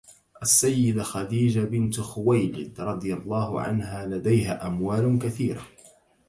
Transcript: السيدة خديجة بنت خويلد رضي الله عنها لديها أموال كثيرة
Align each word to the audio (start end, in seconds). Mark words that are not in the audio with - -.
السيدة 0.41 1.03
خديجة 1.03 1.59
بنت 1.59 1.99
خويلد 1.99 2.81
رضي 2.81 3.13
الله 3.13 3.61
عنها 3.61 4.05
لديها 4.05 4.67
أموال 4.67 5.19
كثيرة 5.19 5.61